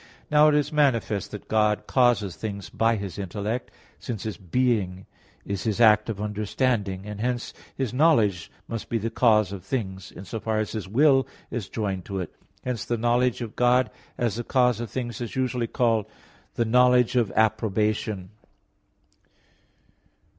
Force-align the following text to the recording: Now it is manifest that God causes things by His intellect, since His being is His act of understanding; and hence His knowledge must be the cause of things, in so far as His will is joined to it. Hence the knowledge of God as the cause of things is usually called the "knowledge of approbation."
Now 0.31 0.47
it 0.47 0.55
is 0.55 0.73
manifest 0.73 1.29
that 1.29 1.47
God 1.47 1.85
causes 1.85 2.35
things 2.35 2.71
by 2.71 2.95
His 2.95 3.19
intellect, 3.19 3.69
since 3.99 4.23
His 4.23 4.35
being 4.35 5.05
is 5.45 5.61
His 5.65 5.79
act 5.79 6.09
of 6.09 6.19
understanding; 6.19 7.05
and 7.05 7.21
hence 7.21 7.53
His 7.75 7.93
knowledge 7.93 8.49
must 8.67 8.89
be 8.89 8.97
the 8.97 9.11
cause 9.11 9.51
of 9.51 9.63
things, 9.63 10.11
in 10.11 10.25
so 10.25 10.39
far 10.39 10.57
as 10.57 10.71
His 10.71 10.87
will 10.87 11.27
is 11.51 11.69
joined 11.69 12.05
to 12.05 12.17
it. 12.19 12.33
Hence 12.65 12.83
the 12.83 12.97
knowledge 12.97 13.41
of 13.41 13.55
God 13.55 13.91
as 14.17 14.37
the 14.37 14.43
cause 14.43 14.79
of 14.79 14.89
things 14.89 15.21
is 15.21 15.35
usually 15.35 15.67
called 15.67 16.07
the 16.55 16.65
"knowledge 16.65 17.15
of 17.15 17.31
approbation." 17.35 18.31